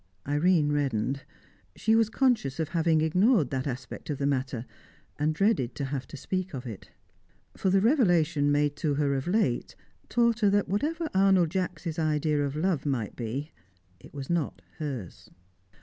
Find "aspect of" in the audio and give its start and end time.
3.67-4.17